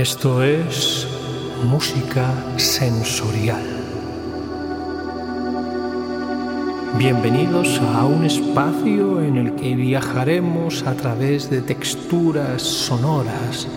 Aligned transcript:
Esto 0.00 0.42
es 0.42 1.06
música 1.62 2.32
sensorial. 2.56 3.62
Bienvenidos 6.96 7.78
a 7.82 8.06
un 8.06 8.24
espacio 8.24 9.20
en 9.20 9.36
el 9.36 9.56
que 9.56 9.74
viajaremos 9.74 10.84
a 10.84 10.94
través 10.94 11.50
de 11.50 11.60
texturas 11.60 12.62
sonoras, 12.62 13.68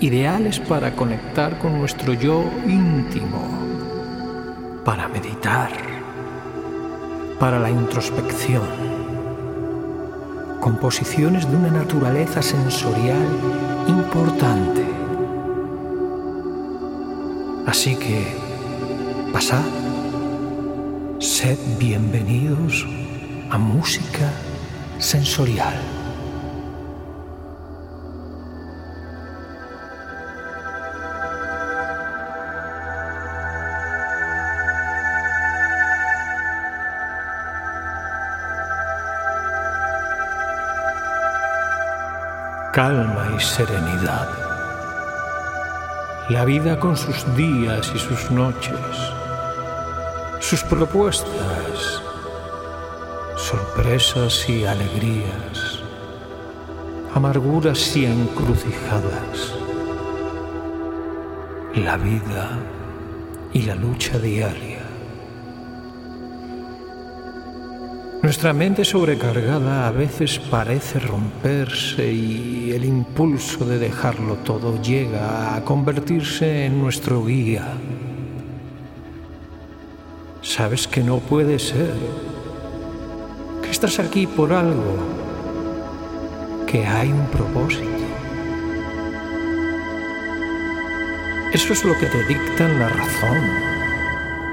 ideales 0.00 0.58
para 0.58 0.96
conectar 0.96 1.60
con 1.60 1.78
nuestro 1.78 2.14
yo 2.14 2.42
íntimo, 2.66 3.40
para 4.84 5.06
meditar, 5.06 5.70
para 7.38 7.60
la 7.60 7.70
introspección. 7.70 8.66
Composiciones 10.60 11.48
de 11.48 11.56
una 11.56 11.70
naturaleza 11.70 12.42
sensorial 12.42 13.28
importante 13.86 14.98
Así 17.68 17.94
que, 17.96 18.24
pasad, 19.30 19.62
sed 21.20 21.58
bienvenidos 21.78 22.86
a 23.50 23.58
música 23.58 24.32
sensorial. 24.98 25.78
Calma 42.72 43.30
y 43.36 43.40
serenidad 43.40 44.37
la 46.28 46.44
vida 46.44 46.78
con 46.78 46.94
sus 46.94 47.24
días 47.36 47.90
y 47.94 47.98
sus 47.98 48.30
noches, 48.30 48.78
sus 50.40 50.62
propuestas, 50.62 52.02
sorpresas 53.34 54.46
y 54.46 54.66
alegrías, 54.66 55.80
amarguras 57.14 57.96
y 57.96 58.04
encrucijadas, 58.04 59.54
la 61.74 61.96
vida 61.96 62.58
y 63.54 63.62
la 63.62 63.74
lucha 63.74 64.18
diaria. 64.18 64.67
Nuestra 68.28 68.52
mente 68.52 68.84
sobrecargada 68.84 69.88
a 69.88 69.90
veces 69.90 70.38
parece 70.38 70.98
romperse 71.00 72.12
y 72.12 72.72
el 72.72 72.84
impulso 72.84 73.64
de 73.64 73.78
dejarlo 73.78 74.34
todo 74.44 74.82
llega 74.82 75.56
a 75.56 75.64
convertirse 75.64 76.66
en 76.66 76.78
nuestro 76.78 77.24
guía. 77.24 77.66
Sabes 80.42 80.86
que 80.86 81.02
no 81.02 81.20
puede 81.20 81.58
ser, 81.58 81.94
que 83.62 83.70
estás 83.70 83.98
aquí 83.98 84.26
por 84.26 84.52
algo, 84.52 84.98
que 86.66 86.86
hay 86.86 87.10
un 87.10 87.26
propósito. 87.28 88.04
Eso 91.54 91.72
es 91.72 91.82
lo 91.82 91.98
que 91.98 92.04
te 92.04 92.24
dictan 92.24 92.78
la 92.78 92.90
razón, 92.90 93.38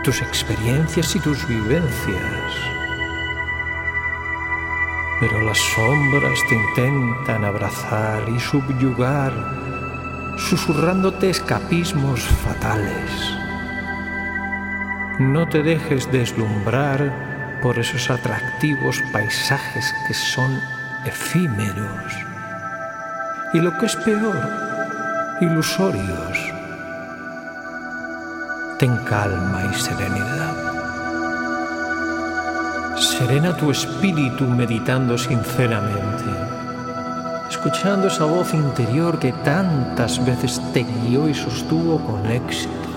tus 0.01 0.21
experiencias 0.21 1.13
y 1.17 1.19
tus 1.19 1.45
vivencias 1.45 2.74
pero 5.27 5.41
las 5.41 5.57
sombras 5.57 6.39
te 6.47 6.55
intentan 6.55 7.45
abrazar 7.45 8.29
y 8.29 8.39
subyugar, 8.39 9.33
susurrándote 10.37 11.31
escapismos 11.31 12.21
fatales. 12.21 13.11
No 15.17 15.47
te 15.47 15.63
dejes 15.63 16.11
deslumbrar 16.11 17.59
por 17.63 17.79
esos 17.79 18.11
atractivos 18.11 19.01
paisajes 19.11 19.95
que 20.07 20.13
son 20.13 20.61
efímeros 21.05 22.13
y 23.53 23.61
lo 23.61 23.75
que 23.79 23.87
es 23.87 23.95
peor, 23.95 24.37
ilusorios. 25.41 26.53
Ten 28.77 28.95
calma 29.05 29.71
y 29.71 29.73
serenidad. 29.73 30.64
Serena 33.17 33.55
tu 33.55 33.71
espíritu 33.71 34.43
meditando 34.43 35.17
sinceramente, 35.17 36.25
escuchando 37.49 38.07
esa 38.07 38.25
voz 38.25 38.53
interior 38.53 39.17
que 39.19 39.31
tantas 39.31 40.19
veces 40.25 40.61
te 40.73 40.83
guió 40.83 41.29
y 41.29 41.33
sostuvo 41.33 41.97
con 41.99 42.25
éxito. 42.29 42.89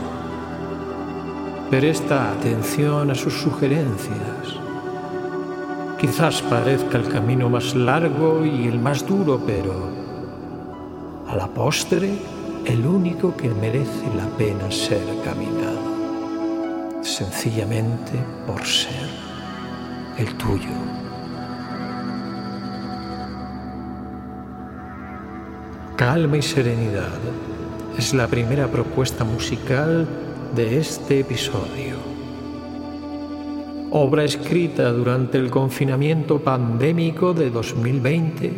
Presta 1.70 2.32
atención 2.32 3.12
a 3.12 3.14
sus 3.14 3.32
sugerencias. 3.32 4.58
Quizás 6.00 6.42
parezca 6.42 6.98
el 6.98 7.08
camino 7.08 7.48
más 7.48 7.76
largo 7.76 8.44
y 8.44 8.66
el 8.66 8.80
más 8.80 9.06
duro, 9.06 9.40
pero 9.46 9.88
a 11.28 11.36
la 11.36 11.46
postre 11.46 12.18
el 12.64 12.84
único 12.84 13.36
que 13.36 13.50
merece 13.50 14.06
la 14.16 14.26
pena 14.36 14.68
ser 14.68 15.06
caminado, 15.22 17.02
sencillamente 17.02 18.18
por 18.48 18.66
ser 18.66 19.07
el 20.18 20.34
tuyo. 20.34 20.68
Calma 25.96 26.36
y 26.36 26.42
serenidad 26.42 27.18
es 27.96 28.14
la 28.14 28.26
primera 28.26 28.68
propuesta 28.68 29.24
musical 29.24 30.06
de 30.54 30.78
este 30.78 31.20
episodio. 31.20 31.96
Obra 33.90 34.24
escrita 34.24 34.92
durante 34.92 35.38
el 35.38 35.50
confinamiento 35.50 36.40
pandémico 36.40 37.32
de 37.32 37.50
2020 37.50 38.52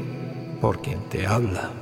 por 0.60 0.80
quien 0.80 1.00
te 1.08 1.26
habla. 1.26 1.79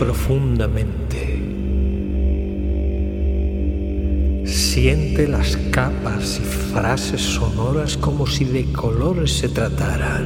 Profundamente. 0.00 1.38
Siente 4.46 5.28
las 5.28 5.58
capas 5.70 6.40
y 6.40 6.72
frases 6.72 7.20
sonoras 7.20 7.98
como 7.98 8.26
si 8.26 8.46
de 8.46 8.64
colores 8.72 9.30
se 9.30 9.50
trataran. 9.50 10.24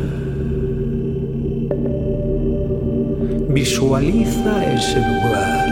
Visualiza 3.49 4.65
ese 4.73 5.01
lugar, 5.01 5.67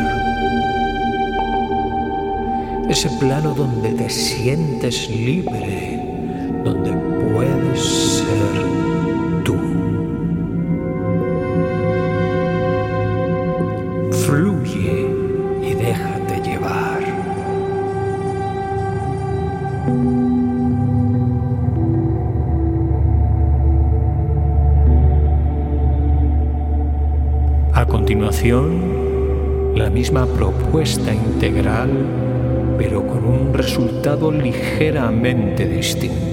ese 2.91 3.09
plano 3.21 3.55
donde 3.55 3.93
te 3.93 4.11
sientes 4.11 5.09
libre, 5.11 6.12
pero 32.79 33.07
con 33.07 33.25
un 33.25 33.55
resultado 33.55 34.31
ligeramente 34.31 35.67
distinto. 35.67 36.33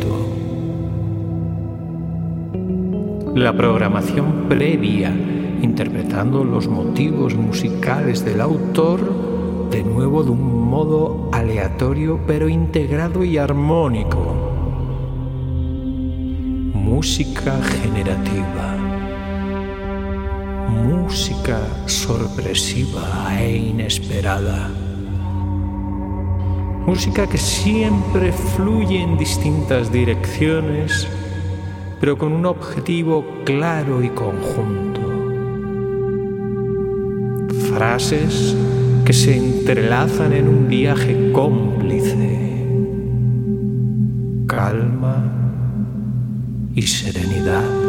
La 3.35 3.53
programación 3.53 4.47
previa, 4.49 5.13
interpretando 5.61 6.43
los 6.43 6.67
motivos 6.67 7.35
musicales 7.35 8.25
del 8.25 8.41
autor, 8.41 9.69
de 9.69 9.83
nuevo 9.83 10.23
de 10.23 10.31
un 10.31 10.67
modo 10.67 11.29
aleatorio 11.31 12.19
pero 12.25 12.49
integrado 12.49 13.23
y 13.23 13.37
armónico. 13.37 14.35
Música 16.73 17.59
generativa. 17.61 18.75
Música 20.69 21.59
sorpresiva 21.85 23.39
e 23.39 23.55
inesperada. 23.55 24.69
Música 26.89 27.27
que 27.27 27.37
siempre 27.37 28.31
fluye 28.31 28.99
en 28.99 29.15
distintas 29.15 29.91
direcciones, 29.91 31.07
pero 31.99 32.17
con 32.17 32.31
un 32.33 32.47
objetivo 32.47 33.23
claro 33.45 34.03
y 34.03 34.09
conjunto. 34.09 34.99
Frases 37.75 38.55
que 39.05 39.13
se 39.13 39.37
entrelazan 39.37 40.33
en 40.33 40.47
un 40.47 40.67
viaje 40.67 41.31
cómplice, 41.31 42.65
calma 44.47 45.31
y 46.73 46.81
serenidad. 46.81 47.88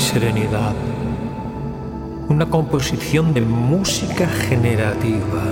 Serenidad, 0.00 0.74
una 2.28 2.48
composición 2.48 3.34
de 3.34 3.42
música 3.42 4.26
generativa. 4.26 5.42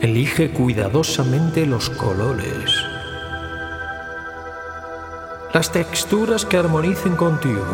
Elige 0.00 0.50
cuidadosamente 0.50 1.64
los 1.64 1.90
colores, 1.90 2.70
las 5.52 5.70
texturas 5.70 6.44
que 6.44 6.56
armonicen 6.56 7.14
contigo. 7.14 7.64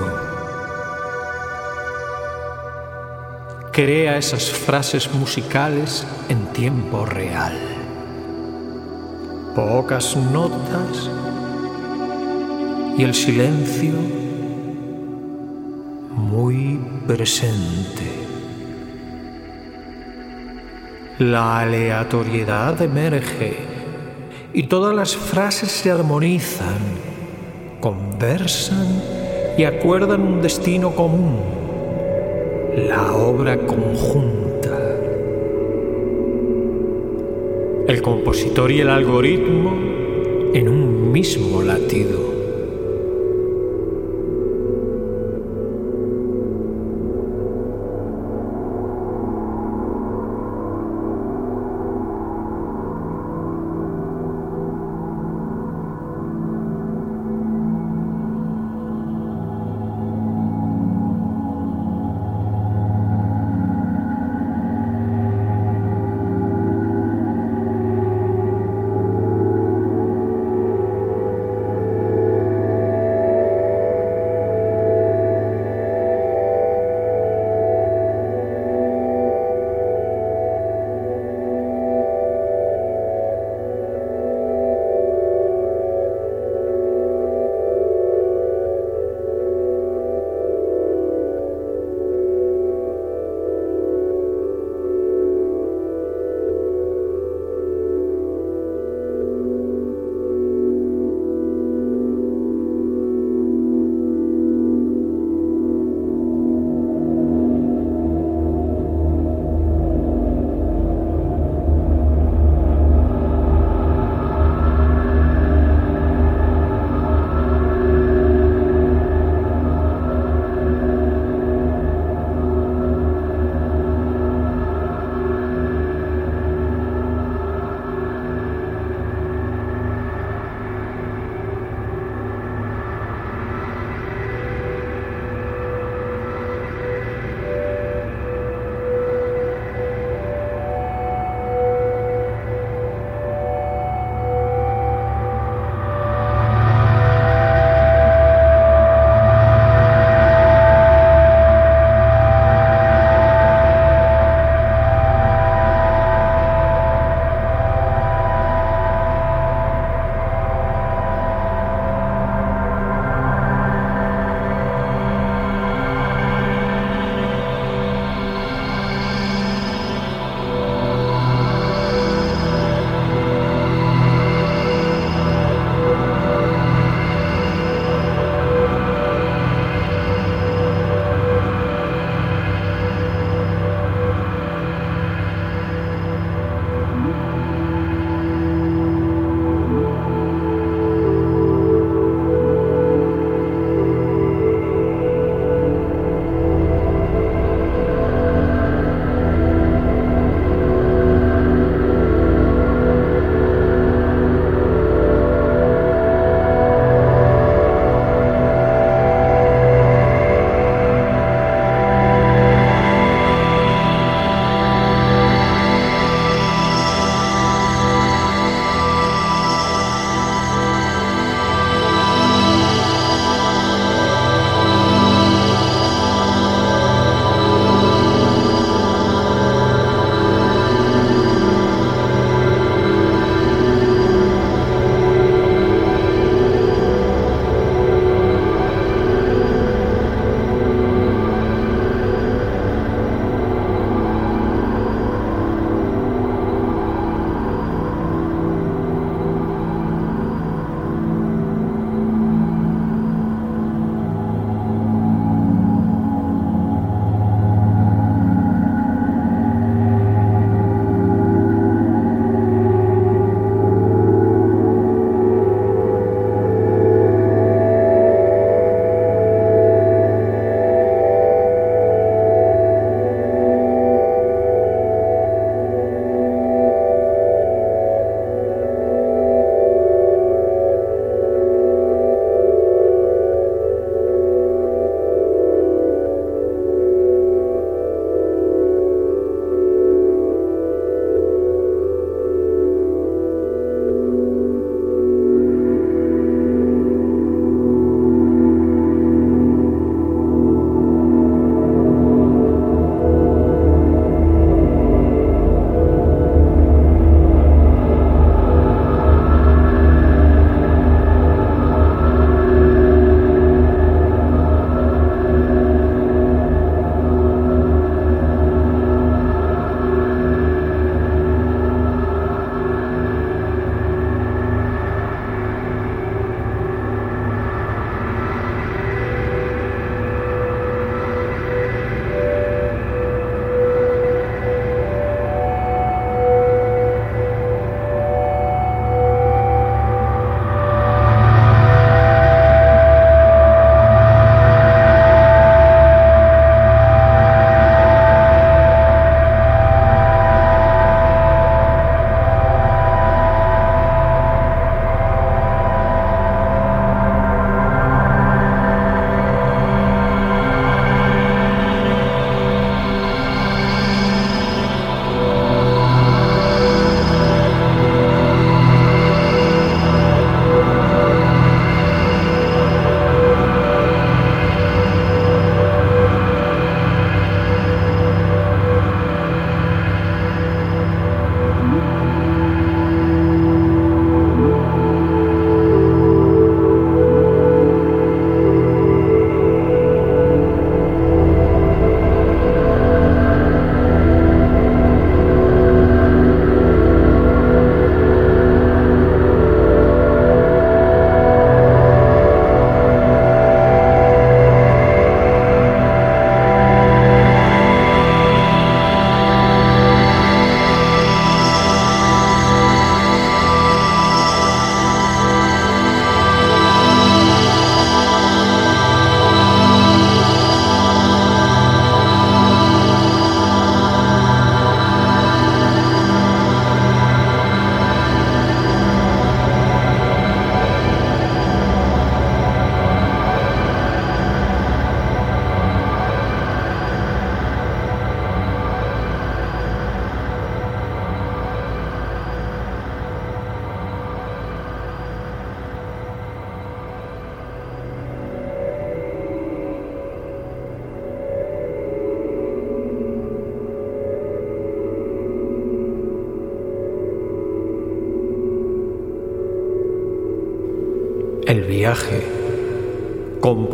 Crea 3.72 4.18
esas 4.18 4.50
frases 4.50 5.12
musicales 5.14 6.06
en 6.28 6.46
tiempo 6.52 7.06
real. 7.06 7.58
Pocas 9.54 10.16
notas 10.16 11.10
y 13.00 13.02
el 13.02 13.14
silencio 13.14 13.94
muy 16.14 16.78
presente. 17.06 18.04
La 21.18 21.60
aleatoriedad 21.60 22.82
emerge 22.82 23.56
y 24.52 24.64
todas 24.64 24.94
las 24.94 25.16
frases 25.16 25.70
se 25.70 25.90
armonizan, 25.90 26.76
conversan 27.80 28.86
y 29.56 29.64
acuerdan 29.64 30.20
un 30.20 30.42
destino 30.42 30.94
común, 30.94 31.38
la 32.76 33.14
obra 33.14 33.56
conjunta. 33.66 34.78
El 37.88 38.02
compositor 38.02 38.70
y 38.70 38.80
el 38.80 38.90
algoritmo 38.90 39.72
en 40.52 40.68
un 40.68 41.10
mismo 41.10 41.62
latido. 41.62 42.39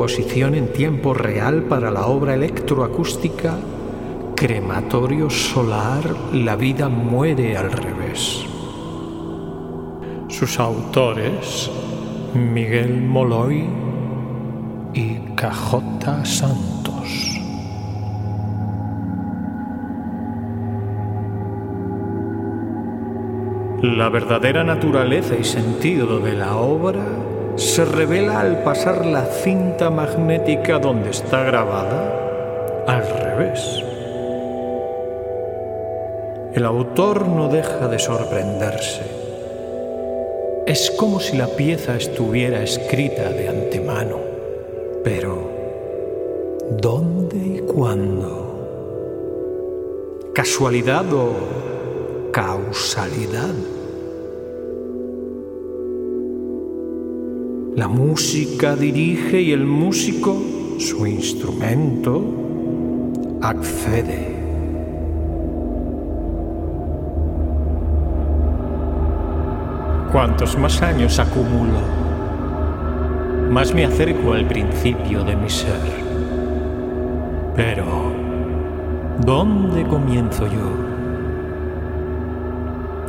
En 0.09 0.73
tiempo 0.73 1.15
real 1.15 1.65
para 1.65 1.91
la 1.91 2.07
obra 2.07 2.35
electroacústica 2.35 3.57
Crematorio 4.37 5.29
Solar, 5.29 6.05
la 6.33 6.55
vida 6.55 6.89
muere 6.89 7.57
al 7.57 7.73
revés. 7.73 8.47
Sus 10.29 10.61
autores, 10.61 11.69
Miguel 12.35 13.03
Moloy 13.03 13.69
y 14.95 15.17
Cajota 15.35 16.25
Santos. 16.25 17.41
La 23.83 24.09
verdadera 24.09 24.63
naturaleza 24.63 25.35
y 25.37 25.43
sentido 25.43 26.21
de 26.21 26.35
la 26.35 26.57
obra 26.57 27.05
se 27.57 27.85
revela 27.85 28.41
al 28.41 28.63
pasar 28.63 29.07
la 29.07 29.25
cinta 29.25 29.91
magnética 29.91 30.79
donde 30.79 31.11
está 31.11 31.43
grabada 31.43 32.85
al 32.87 33.07
revés. 33.09 33.83
El 36.55 36.65
autor 36.65 37.29
no 37.29 37.49
deja 37.49 37.89
de 37.89 37.99
sorprenderse. 37.99 39.03
Es 40.67 40.91
como 40.91 41.21
si 41.21 41.37
la 41.37 41.49
pieza 41.49 41.97
estuviera 41.97 42.63
escrita 42.63 43.31
de 43.31 43.49
antemano. 43.49 44.19
Pero, 45.05 45.51
¿dónde 46.71 47.37
y 47.37 47.59
cuándo? 47.61 48.47
¿Casualidad 50.35 51.05
o 51.13 51.33
causalidad? 52.33 53.55
La 57.77 57.89
música 57.89 58.75
dirige 58.75 59.43
y 59.43 59.53
el 59.53 59.67
músico, 59.67 60.43
su 60.79 61.07
instrumento, 61.07 62.25
accede. 63.43 64.35
Cuantos 70.11 70.57
más 70.57 70.81
años 70.81 71.19
acumulo, 71.19 71.79
más 73.51 73.75
me 73.75 73.85
acerco 73.85 74.33
al 74.33 74.49
principio 74.49 75.23
de 75.23 75.37
mi 75.37 75.51
ser. 75.51 75.83
Pero, 77.57 77.85
¿dónde 79.21 79.87
comienzo 79.87 80.47
yo? 80.47 80.71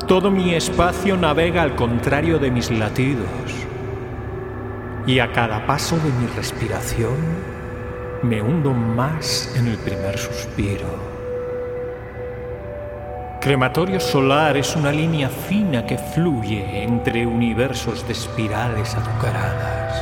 Todo 0.08 0.30
mi 0.30 0.56
espacio 0.56 1.16
navega 1.16 1.62
al 1.62 1.74
contrario 1.78 2.38
de 2.38 2.52
mis 2.52 2.70
latidos 2.70 3.67
y 5.08 5.20
a 5.20 5.32
cada 5.32 5.66
paso 5.66 5.98
de 5.98 6.12
mi 6.12 6.28
respiración 6.36 7.16
me 8.24 8.42
hundo 8.42 8.74
más 8.74 9.54
en 9.56 9.68
el 9.70 9.78
primer 9.78 10.18
suspiro. 10.18 11.18
Crematorio 13.40 14.02
solar 14.02 14.58
es 14.58 14.76
una 14.76 14.92
línea 14.92 15.30
fina 15.30 15.86
que 15.86 15.98
fluye 15.98 16.84
entre 16.84 17.26
universos 17.26 18.06
de 18.06 18.12
espirales 18.12 18.94
azucaradas 18.96 19.96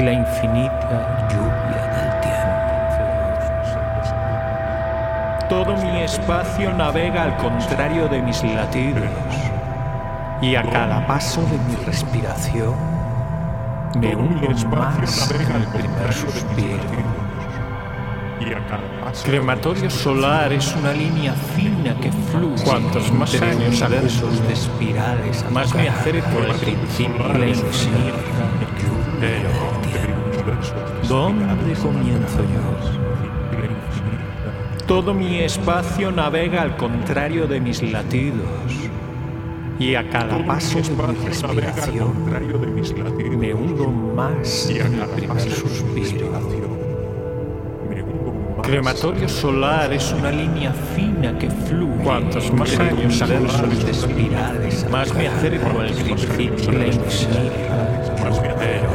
y 0.00 0.02
la 0.02 0.12
infinita 0.12 1.28
lluvia 1.30 1.86
del 1.94 2.20
tiempo. 2.20 2.72
Todo 5.48 5.76
mi 5.76 6.02
espacio 6.02 6.72
navega 6.72 7.22
al 7.22 7.36
contrario 7.36 8.08
de 8.08 8.20
mis 8.20 8.42
latidos 8.42 9.04
y 10.40 10.56
a 10.56 10.64
cada 10.64 11.06
paso 11.06 11.42
de 11.42 11.58
mi 11.58 11.76
respiración 11.84 12.91
me 13.98 14.14
hundo 14.14 14.48
más 14.68 15.30
el 15.30 15.66
primer 15.66 16.12
suspiro. 16.12 17.22
Crematorio 19.24 19.90
solar 19.90 20.52
es 20.52 20.74
una 20.74 20.92
línea 20.92 21.32
fina 21.34 21.94
que 22.00 22.10
fluye. 22.10 22.64
Cuantos 22.64 23.12
más 23.12 23.34
años 23.40 23.80
versos 23.88 24.46
de 24.48 24.54
espirales, 24.54 25.44
más 25.50 25.74
me 25.74 25.88
acerco 25.88 26.38
al 26.38 26.56
principio 26.56 27.28
de 27.28 27.38
la 27.38 27.46
infinita. 27.46 28.18
¿dónde 31.08 31.74
comienzo 31.74 32.38
yo? 32.38 32.72
Todo 34.86 35.14
mi 35.14 35.40
espacio 35.40 36.10
navega 36.10 36.62
al 36.62 36.76
contrario 36.76 37.46
de 37.46 37.60
mis 37.60 37.82
latidos. 37.82 38.48
Y 39.82 39.96
a 39.96 40.08
cada 40.08 40.38
paso 40.46 40.78
de 40.78 40.90
mi 41.08 41.26
respiración 41.26 42.14
me 43.36 43.52
hundo 43.52 43.88
más 43.88 44.70
en 44.70 44.94
el 44.94 45.08
primer 45.08 45.50
suspiro. 45.50 46.30
Crematorio 48.62 49.28
solar 49.28 49.92
es 49.92 50.12
una 50.12 50.30
línea 50.30 50.72
fina 50.72 51.36
que 51.36 51.50
fluye. 51.50 52.04
Cuantos 52.04 52.52
más 52.52 52.78
años 52.78 53.18
de 53.18 53.90
espirales, 53.90 54.88
más 54.88 55.12
me 55.14 55.26
acerco 55.26 55.80
al 55.80 55.90
principio. 55.90 56.54
Pero, 58.60 58.88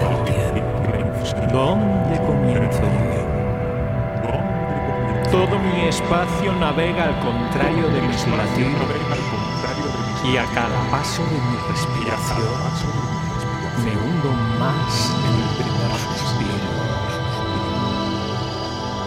¿dónde 1.52 2.18
comienzo 2.26 2.84
yo? 3.12 3.24
Todo 5.32 5.60
mi 5.60 5.90
espacio 5.90 6.54
navega 6.62 7.04
al 7.04 7.20
contrario 7.20 7.90
de 7.90 8.02
mis 8.08 8.26
latidos 8.26 9.17
y 10.32 10.36
a 10.36 10.46
cada 10.48 10.92
paso 10.92 11.24
de 11.24 11.40
mi 11.40 11.58
respiración 11.70 12.48
me 13.86 13.92
hundo 13.96 14.32
más 14.60 15.14
en 15.24 15.34
el 15.42 15.50
primer 15.56 15.92
suspiro. 16.18 16.68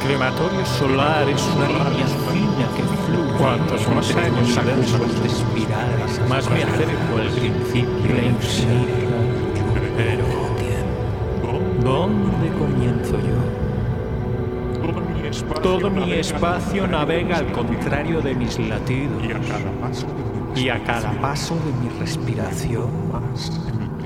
Crematorio 0.03 0.65
solar 0.65 1.29
es 1.29 1.43
una 1.57 1.69
línea 1.69 2.07
fina 2.07 2.67
que 2.75 2.83
fluye. 3.05 3.37
Cuantos 3.37 3.89
más 3.89 4.17
años 4.17 4.65
versos 4.65 5.21
de 5.21 5.29
espirales, 5.29 6.29
más 6.29 6.49
me 6.49 6.63
acerco 6.63 7.19
al 7.19 7.29
principio 7.29 8.15
la 8.15 8.23
infinita. 8.23 9.19
Pero, 9.97 10.25
¿dónde 11.83 12.49
comienzo 12.59 13.19
yo? 13.19 13.70
Todo 15.63 15.91
mi 15.91 16.13
espacio 16.13 16.87
navega 16.87 17.39
al 17.39 17.53
contrario 17.53 18.21
de 18.21 18.35
mis 18.35 18.59
latidos. 18.59 19.23
Y 20.57 20.69
a 20.69 20.83
cada 20.83 21.13
paso 21.21 21.57
de 21.57 21.73
mi 21.83 21.89
respiración 21.99 22.91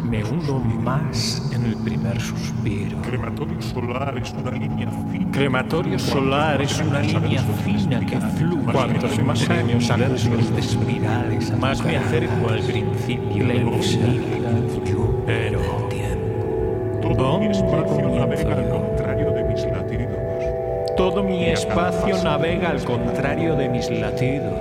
me 0.04 0.22
hundo 0.22 0.58
más 0.58 1.50
en 1.52 1.64
el 1.64 1.76
primer 1.76 2.20
suspiro. 2.20 3.00
Crematorio 3.02 3.60
solar 3.62 4.18
es 4.18 4.32
una 4.32 4.50
línea 4.50 4.90
fina. 5.10 5.30
Crematorio 5.32 5.98
solar 5.98 6.62
es 6.62 6.78
una 6.80 7.00
línea 7.00 7.42
fina 7.64 8.00
que 8.00 8.20
fluye. 8.20 8.72
Cuantos 8.72 9.18
más 9.24 9.50
años 9.50 9.88
de 9.88 10.60
espirales, 10.60 11.58
más 11.58 11.82
me 11.84 11.96
acerco 11.96 12.48
al 12.48 12.60
principio 12.60 13.46
la 13.46 13.54
infinita. 13.54 14.50
Todo 20.96 21.22
mi 21.22 21.44
espacio 21.46 22.22
navega 22.22 22.70
al 22.70 22.84
contrario 22.84 23.56
de 23.56 23.68
mis 23.68 23.90
latidos. 23.90 24.52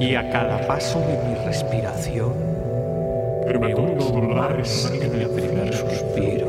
Y 0.00 0.14
a 0.14 0.28
cada 0.30 0.66
paso 0.66 1.00
de 1.00 1.16
mi 1.28 1.34
respiración 1.44 2.32
me 3.60 3.74
hundo 3.74 4.12
más 4.12 4.92
en 4.92 5.20
el 5.20 5.30
primer 5.30 5.72
suspiro. 5.72 6.46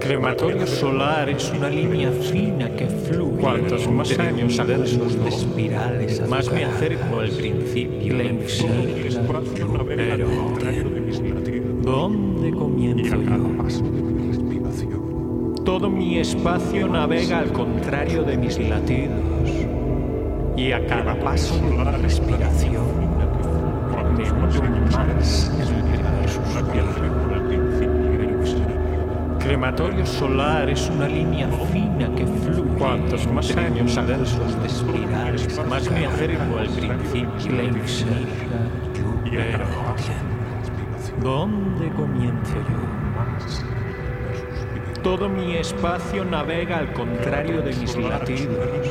Crematorio 0.00 0.66
solar 0.66 1.28
es 1.28 1.50
una 1.50 1.68
línea 1.68 2.10
fina 2.10 2.68
que 2.70 2.86
fluye. 2.86 3.40
Cuantos 3.40 3.86
más 3.88 4.18
años 4.18 4.56
de 4.66 5.28
espirales, 5.28 6.28
más 6.28 6.50
me 6.50 6.64
acerco 6.64 7.20
al 7.20 7.30
principio 7.30 8.14
la. 8.14 8.24
Pero, 9.86 10.28
¿dónde 11.82 12.50
comienzo 12.50 13.16
yo? 13.16 13.53
Todo 15.74 15.90
mi 15.90 16.20
espacio 16.20 16.86
navega 16.86 17.40
al 17.40 17.52
contrario 17.52 18.22
de 18.22 18.36
mis 18.36 18.60
latidos. 18.60 19.18
Y 20.56 20.70
a 20.70 20.86
cada 20.86 21.18
paso 21.18 21.58
de 21.58 21.84
la 21.84 21.90
respiración 21.90 22.84
me 24.16 24.30
hundo 24.30 24.62
más 24.92 25.50
suspiro. 26.30 26.86
Crematorio 29.40 30.06
solar 30.06 30.70
es 30.70 30.88
una 30.90 31.08
línea 31.08 31.48
fina 31.72 32.08
que 32.14 32.24
fluye. 32.24 32.78
Cuantos 32.78 33.26
más 33.32 33.56
años 33.56 33.96
versos 33.96 34.60
de 34.60 34.66
espirales, 34.68 35.60
más 35.68 35.90
me 35.90 36.06
acerco 36.06 36.56
al 36.56 36.68
principio 36.68 37.52
la. 37.52 38.16
Pero, 39.28 39.64
¿dónde 41.20 41.88
comienzo 41.96 42.54
yo? 42.54 42.83
Todo 45.04 45.28
mi 45.28 45.54
espacio 45.54 46.24
navega 46.24 46.78
al 46.78 46.92
contrario 46.94 47.60
de 47.60 47.74
mis 47.74 47.94
latidos 47.94 48.88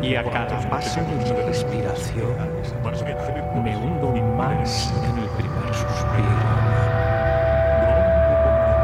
y 0.00 0.14
a 0.14 0.22
cada 0.22 0.58
paso 0.70 1.00
de 1.00 1.16
mi 1.16 1.42
respiración 1.46 2.36
me 3.62 3.76
hundo 3.76 4.14
más 4.36 4.94
en 5.04 5.18
el 5.18 5.28
primer 5.30 5.74
suspiro. 5.74 6.70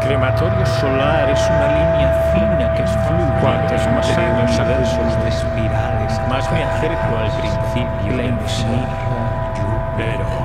crematorio 0.00 0.66
solar 0.66 1.30
es 1.30 1.48
una 1.48 1.68
línea 1.68 2.10
fina 2.34 2.74
que 2.74 2.82
fluye. 2.86 3.40
Cuantos 3.40 3.86
más 3.92 4.08
años 4.18 4.58
versos 4.58 5.22
de 5.22 5.28
espirales, 5.28 6.20
más 6.28 6.50
me 6.52 6.64
acerco 6.64 7.16
al 7.18 7.30
principio, 7.40 8.16
la 8.16 8.24
infinita. 8.24 8.96
Pero. 9.96 10.35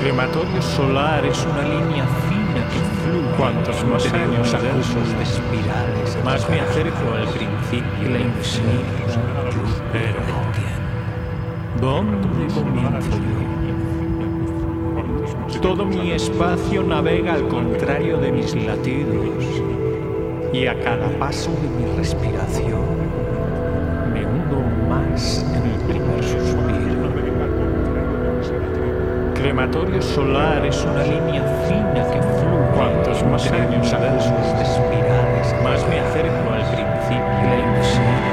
Crematorio 0.00 0.62
solar 0.62 1.26
es 1.26 1.44
una 1.44 1.62
línea 1.62 2.06
fina 2.28 2.62
que 2.68 2.78
fluye. 3.02 3.34
Cuantos 3.36 3.84
más 3.84 4.06
años 4.12 4.52
versos 4.52 5.16
de 5.16 5.22
espirales, 5.24 6.18
más 6.24 6.48
me 6.48 6.60
acerco 6.60 7.14
al 7.14 7.26
principio, 7.28 8.08
la 8.08 8.20
infinita. 8.20 9.20
Pero. 9.92 10.20
¿Dónde 11.80 12.46
comienzo 12.54 13.10
yo? 15.50 15.60
Todo 15.60 15.84
mi 15.84 16.12
espacio 16.12 16.84
navega 16.84 17.34
al 17.34 17.48
contrario 17.48 18.18
de 18.18 18.30
mis 18.30 18.54
latidos 18.54 19.77
y 20.52 20.66
a 20.66 20.78
cada 20.80 21.08
paso 21.18 21.50
de 21.50 21.68
mi 21.68 21.96
respiración 21.96 22.82
me 24.12 24.24
hundo 24.24 24.62
más 24.88 25.44
en 25.54 25.70
el 25.70 25.80
primer 25.86 26.24
suspiro. 26.24 26.88
Crematorio 29.34 30.02
solar 30.02 30.64
es 30.64 30.84
una 30.84 31.02
línea 31.02 31.42
fina 31.68 32.04
que 32.12 32.22
fluye. 32.22 32.58
Cuantos 32.76 33.22
más 33.24 33.50
años 33.50 33.92
versos 33.92 34.56
de 34.56 34.62
espirales, 34.62 35.54
más 35.62 35.86
me 35.88 36.00
acerco 36.00 36.52
al 36.52 36.64
principio 36.74 37.48
la. 37.50 38.28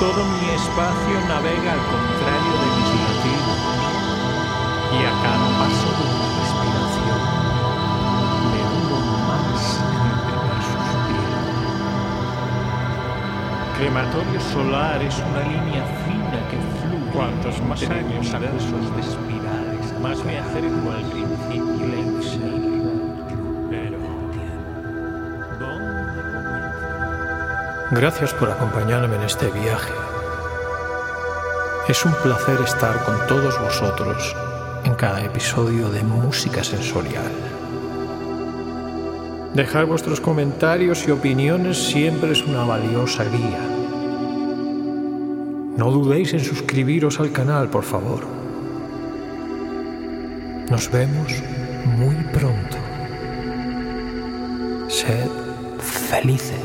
Todo 0.00 0.24
mi 0.24 0.48
espacio 0.54 1.18
navega 1.26 1.72
al 1.72 1.82
Crematorio 13.78 14.40
solar 14.40 15.00
es 15.02 15.14
una 15.18 15.40
línea 15.42 15.84
fina 16.04 16.40
que 16.50 16.56
fluye. 16.80 17.12
Cuantos 17.12 17.62
más 17.62 17.80
años 17.82 18.32
versos 18.32 18.96
de 18.96 19.00
espirales, 19.02 20.00
más 20.02 20.24
me 20.24 20.36
acerco 20.36 20.90
al 20.90 21.04
principio 21.04 21.74
y 21.76 21.86
la 21.88 21.98
infinita. 22.00 23.36
Pero, 23.70 23.98
¿dónde 25.60 26.22
comienza? 26.32 27.88
Gracias 27.92 28.34
por 28.34 28.50
acompañarme 28.50 29.14
en 29.14 29.22
este 29.22 29.46
viaje. 29.46 29.92
Es 31.86 32.04
un 32.04 32.14
placer 32.14 32.60
estar 32.60 33.04
con 33.04 33.28
todos 33.28 33.60
vosotros 33.60 34.34
en 34.82 34.94
cada 34.96 35.24
episodio 35.24 35.88
de 35.90 36.02
Música 36.02 36.64
Sensorial. 36.64 37.30
Dejar 39.54 39.86
vuestros 39.86 40.20
comentarios 40.20 41.06
y 41.06 41.12
opiniones 41.12 41.78
siempre 41.78 42.32
es 42.32 42.42
una 42.42 42.64
valiosa 42.64 43.22
guía. 43.24 43.67
No 45.78 45.92
dudéis 45.92 46.34
en 46.34 46.40
suscribiros 46.40 47.20
al 47.20 47.30
canal, 47.30 47.70
por 47.70 47.84
favor. 47.84 48.26
Nos 50.68 50.90
vemos 50.90 51.32
muy 51.96 52.16
pronto. 52.32 52.76
Sed 54.88 55.30
felices. 55.78 56.57